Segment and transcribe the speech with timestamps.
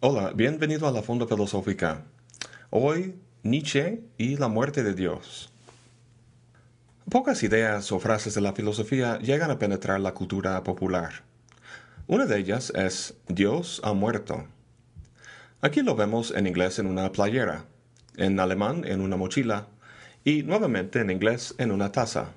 [0.00, 2.04] Hola, bienvenido a la Fonda Filosófica.
[2.68, 5.50] Hoy, Nietzsche y la muerte de Dios.
[7.10, 11.24] Pocas ideas o frases de la filosofía llegan a penetrar la cultura popular.
[12.08, 14.46] Una de ellas es Dios ha muerto.
[15.62, 17.64] Aquí lo vemos en inglés en una playera,
[18.18, 19.68] en alemán en una mochila
[20.24, 22.34] y nuevamente en inglés en una taza.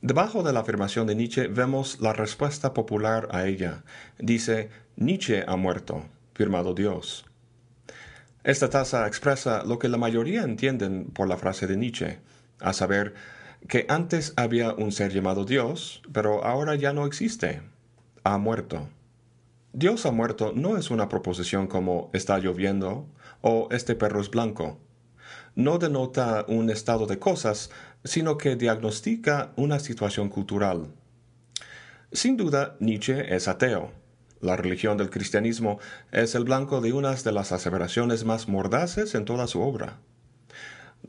[0.00, 3.82] Debajo de la afirmación de Nietzsche vemos la respuesta popular a ella.
[4.20, 7.24] Dice, Nietzsche ha muerto, firmado Dios.
[8.44, 12.20] Esta taza expresa lo que la mayoría entienden por la frase de Nietzsche,
[12.60, 13.14] a saber,
[13.66, 17.60] que antes había un ser llamado Dios, pero ahora ya no existe.
[18.22, 18.88] Ha muerto.
[19.72, 23.08] Dios ha muerto no es una proposición como está lloviendo
[23.40, 24.78] o este perro es blanco
[25.58, 27.70] no denota un estado de cosas,
[28.04, 30.86] sino que diagnostica una situación cultural.
[32.12, 33.90] Sin duda, Nietzsche es ateo.
[34.40, 35.80] La religión del cristianismo
[36.12, 39.98] es el blanco de una de las aseveraciones más mordaces en toda su obra.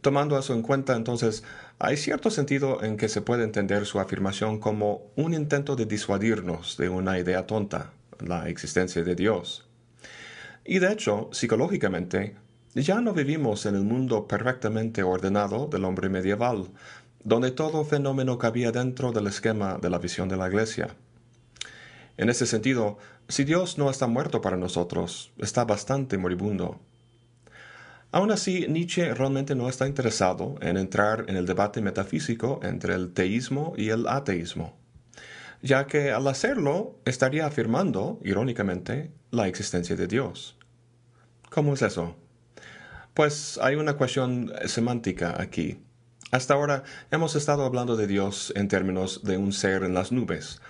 [0.02, 1.44] Tomando eso en cuenta, entonces,
[1.77, 6.75] hay cierto sentido en que se puede entender su afirmación como un intento de disuadirnos
[6.75, 9.70] de una idea tonta, la existencia de Dios.
[10.66, 12.36] Y de hecho, psicológicamente,
[12.75, 16.67] ya no vivimos en el mundo perfectamente ordenado del hombre medieval,
[17.23, 20.95] donde todo fenómeno cabía dentro del esquema de la visión de la Iglesia.
[22.17, 26.80] En ese sentido, si Dios no está muerto para nosotros, está bastante moribundo.
[28.11, 33.14] Aún así, Nietzsche realmente no está interesado en entrar en el debate metafísico entre el
[33.14, 34.76] teísmo y el ateísmo,
[35.61, 40.58] ya que al hacerlo estaría afirmando, irónicamente, la existencia de Dios.
[41.50, 42.16] ¿Cómo es eso?
[43.13, 45.79] Pues hay una cuestión semántica aquí.
[46.31, 50.61] Hasta ahora hemos estado hablando de Dios en términos de un ser en las nubes,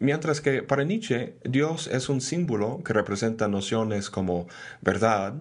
[0.00, 4.48] mientras que para Nietzsche Dios es un símbolo que representa nociones como
[4.80, 5.34] verdad,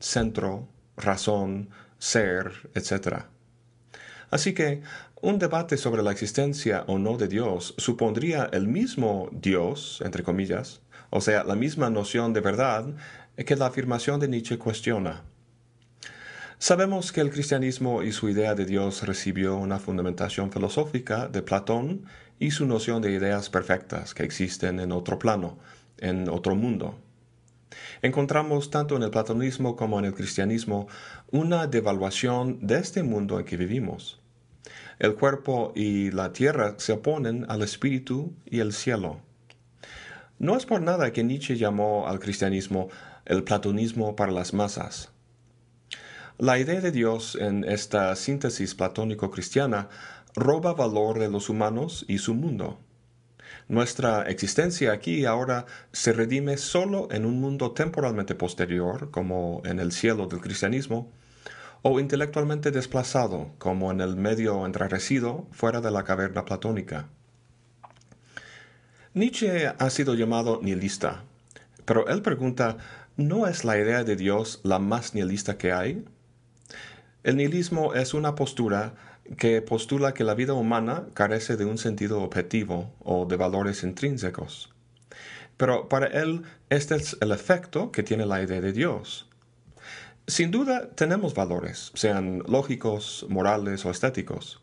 [0.00, 3.26] centro, razón, ser, etc.
[4.30, 4.82] Así que
[5.22, 10.80] un debate sobre la existencia o no de Dios supondría el mismo Dios, entre comillas,
[11.10, 12.86] o sea, la misma noción de verdad
[13.36, 15.22] que la afirmación de Nietzsche cuestiona.
[16.62, 22.04] Sabemos que el cristianismo y su idea de Dios recibió una fundamentación filosófica de Platón
[22.38, 25.58] y su noción de ideas perfectas que existen en otro plano,
[25.96, 26.98] en otro mundo.
[28.02, 30.86] Encontramos tanto en el platonismo como en el cristianismo
[31.30, 34.20] una devaluación de este mundo en que vivimos.
[34.98, 39.22] El cuerpo y la tierra se oponen al espíritu y el cielo.
[40.38, 42.90] No es por nada que Nietzsche llamó al cristianismo
[43.24, 45.10] el platonismo para las masas.
[46.40, 49.90] La idea de Dios en esta síntesis platónico-cristiana
[50.34, 52.80] roba valor de los humanos y su mundo.
[53.68, 59.80] Nuestra existencia aquí y ahora se redime solo en un mundo temporalmente posterior, como en
[59.80, 61.12] el cielo del cristianismo,
[61.82, 67.10] o intelectualmente desplazado, como en el medio entrarecido fuera de la caverna platónica.
[69.12, 71.22] Nietzsche ha sido llamado nihilista,
[71.84, 72.78] pero él pregunta,
[73.18, 76.02] ¿no es la idea de Dios la más nihilista que hay?
[77.22, 78.94] El nihilismo es una postura
[79.36, 84.72] que postula que la vida humana carece de un sentido objetivo o de valores intrínsecos.
[85.58, 89.28] Pero para él este es el efecto que tiene la idea de Dios.
[90.26, 94.62] Sin duda tenemos valores, sean lógicos, morales o estéticos.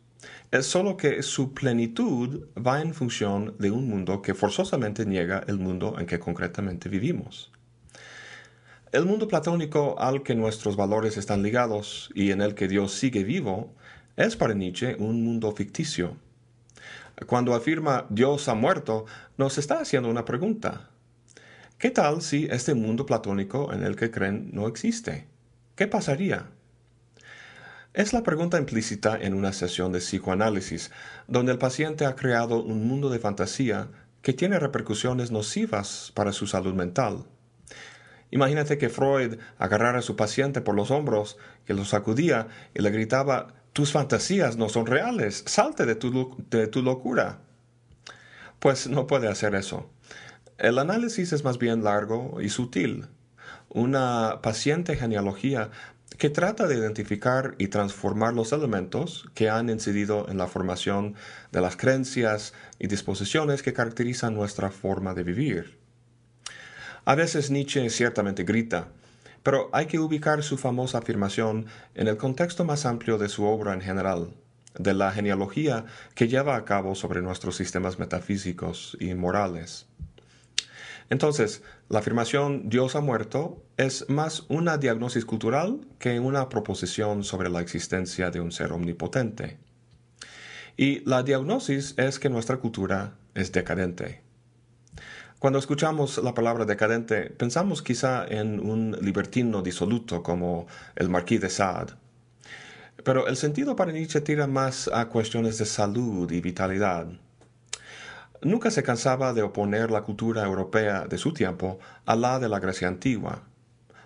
[0.50, 5.60] Es solo que su plenitud va en función de un mundo que forzosamente niega el
[5.60, 7.52] mundo en que concretamente vivimos.
[8.98, 13.24] El mundo platónico al que nuestros valores están ligados y en el que Dios sigue
[13.24, 13.76] vivo
[14.16, 16.18] es para Nietzsche un mundo ficticio.
[17.28, 19.06] Cuando afirma Dios ha muerto,
[19.38, 20.90] nos está haciendo una pregunta.
[21.78, 25.28] ¿Qué tal si este mundo platónico en el que creen no existe?
[25.76, 26.48] ¿Qué pasaría?
[27.94, 30.90] Es la pregunta implícita en una sesión de psicoanálisis,
[31.28, 33.90] donde el paciente ha creado un mundo de fantasía
[34.24, 37.26] que tiene repercusiones nocivas para su salud mental.
[38.32, 42.90] Imagínate que Freud agarrara a su paciente por los hombros, que lo sacudía y le
[42.90, 47.40] gritaba, tus fantasías no son reales, salte de tu, de tu locura.
[48.60, 49.90] Pues no puede hacer eso.
[50.58, 53.06] El análisis es más bien largo y sutil.
[53.70, 55.70] Una paciente genealogía
[56.18, 61.14] que trata de identificar y transformar los elementos que han incidido en la formación
[61.52, 65.87] de las creencias y disposiciones que caracterizan nuestra forma de vivir.
[67.08, 68.90] A veces Nietzsche ciertamente grita,
[69.42, 73.74] pero hay que ubicar su famosa afirmación en el contexto más amplio de su obra
[73.74, 74.34] en general,
[74.78, 79.86] de la genealogía que lleva a cabo sobre nuestros sistemas metafísicos y morales.
[81.10, 87.50] Entonces, la afirmación Dios ha muerto es más una diagnosis cultural que una proposición sobre
[87.50, 89.60] la existencia de un ser omnipotente.
[90.76, 94.27] Y la diagnosis es que nuestra cultura es decadente.
[95.40, 101.52] Cuando escuchamos la palabra decadente, pensamos quizá en un libertino disoluto como el marqués de
[101.52, 101.94] Sade.
[103.04, 107.06] Pero el sentido para Nietzsche tira más a cuestiones de salud y vitalidad.
[108.42, 112.60] Nunca se cansaba de oponer la cultura europea de su tiempo a la de la
[112.60, 113.44] Grecia antigua.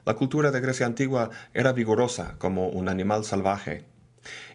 [0.06, 3.86] La cultura de Grecia antigua era vigorosa como un animal salvaje,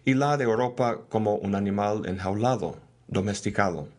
[0.04, 2.76] y la de Europa como un animal enjaulado,
[3.08, 3.95] domesticado.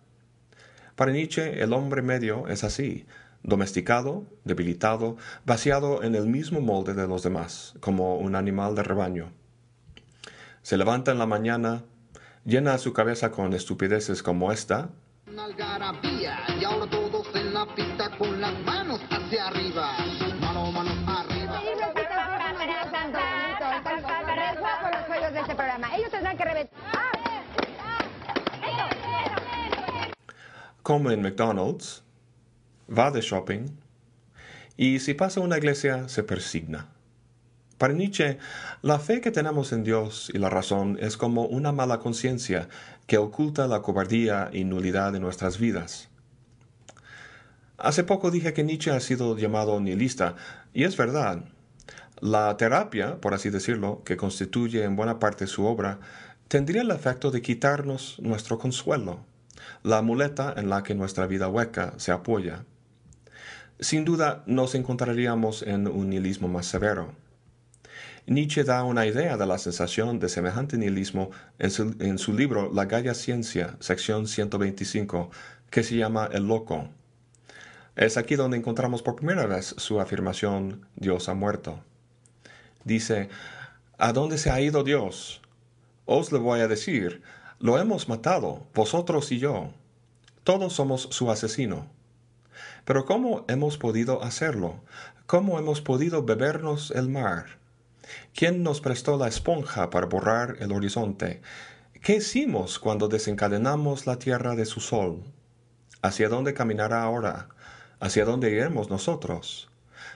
[0.98, 3.06] Para Nietzsche el hombre medio es así,
[3.44, 5.16] domesticado, debilitado,
[5.46, 9.32] vaciado en el mismo molde de los demás, como un animal de rebaño.
[10.64, 11.84] Se levanta en la mañana,
[12.46, 14.90] llena su cabeza con estupideces como esta,
[15.38, 19.98] algarabía y ahora todos en la pista con las manos hacia arriba.
[20.42, 21.62] Mano, manos arriba.
[25.96, 26.97] Ellos tendrán que reventar.
[30.88, 32.02] Come en McDonald's,
[32.88, 33.78] va de shopping
[34.78, 36.88] y si pasa una iglesia se persigna.
[37.78, 38.38] Para Nietzsche,
[38.84, 42.70] la fe que tenemos en Dios y la razón es como una mala conciencia
[43.06, 46.08] que oculta la cobardía y nulidad de nuestras vidas.
[47.78, 50.38] Hace poco dije que Nietzsche ha sido llamado nihilista,
[50.74, 51.44] y es verdad.
[52.22, 56.00] La terapia, por así decirlo, que constituye en buena parte su obra,
[56.48, 59.26] tendría el efecto de quitarnos nuestro consuelo,
[59.84, 62.66] la muleta en la que nuestra vida hueca se apoya.
[63.80, 67.14] Sin duda nos encontraríamos en un nihilismo más severo.
[68.26, 73.14] Nietzsche da una idea de la sensación de semejante nihilismo en su, libro La Galla
[73.14, 75.32] Ciencia, sección 125,
[75.70, 76.90] que se llama El Loco.
[77.96, 81.80] Es aquí donde encontramos por primera vez su afirmación Dios ha muerto.
[82.84, 83.30] Dice,
[83.98, 85.42] ¿A dónde se ha ido Dios?
[86.06, 87.24] Os le voy a decir,
[87.60, 89.72] lo hemos matado, vosotros y yo.
[90.44, 91.88] Todos somos su asesino.
[92.86, 94.82] Pero ¿cómo hemos podido hacerlo?
[95.26, 97.58] ¿Cómo hemos podido bebernos el mar?
[98.36, 101.42] ¿Quién nos prestó la esponja para borrar el horizonte?
[102.02, 105.24] ¿Qué hicimos cuando desencadenamos la tierra de su sol?
[106.02, 107.50] ¿Hacia dónde caminará ahora?
[108.00, 109.70] ¿Hacia dónde iremos nosotros?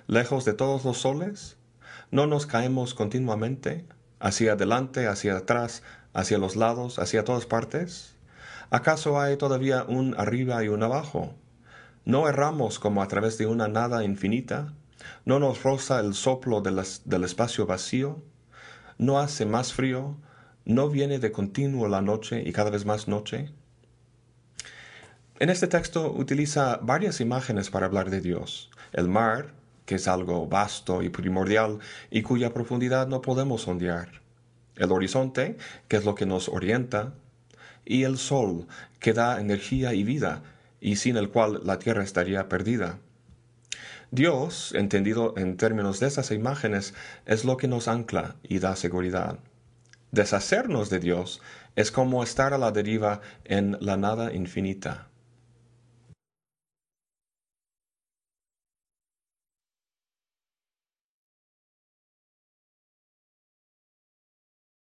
[0.05, 1.57] ¿Lejos de todos los soles?
[2.11, 3.85] ¿No nos caemos continuamente?
[4.19, 5.81] ¿Hacia adelante, hacia atrás,
[6.13, 8.15] hacia los lados, hacia todas partes?
[8.69, 11.35] ¿Acaso hay todavía un arriba y un abajo?
[12.05, 14.73] ¿No erramos como a través de una nada infinita?
[15.25, 18.23] ¿No nos roza el soplo del espacio vacío?
[18.97, 20.17] ¿No hace más frío?
[20.65, 23.51] ¿No viene de continuo la noche y cada vez más noche?
[25.39, 28.69] En este texto utiliza varias imágenes para hablar de Dios.
[28.93, 29.53] El mar,
[29.85, 31.79] que es algo vasto y primordial
[32.11, 34.21] y cuya profundidad no podemos sondear.
[34.75, 35.57] El horizonte,
[35.87, 37.13] que es lo que nos orienta.
[37.85, 38.67] Y el sol,
[38.99, 40.43] que da energía y vida,
[40.79, 42.99] y sin el cual la tierra estaría perdida.
[44.11, 46.93] Dios, entendido en términos de esas imágenes,
[47.25, 49.39] es lo que nos ancla y da seguridad.
[50.11, 51.41] Deshacernos de Dios
[51.77, 55.10] es como estar a la deriva en la nada infinita.